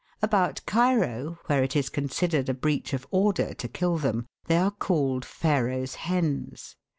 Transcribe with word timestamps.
About 0.23 0.61
Cairo, 0.65 1.37
where 1.45 1.61
it 1.61 1.75
is 1.75 1.89
considered 1.89 2.49
a 2.49 2.55
breach 2.55 2.91
of 2.91 3.05
order 3.11 3.53
to 3.53 3.67
kill 3.67 3.99
them, 3.99 4.25
they 4.47 4.57
are 4.57 4.71
called 4.71 5.23
"Pharaoh's 5.23 5.93
Hens." 5.93 6.75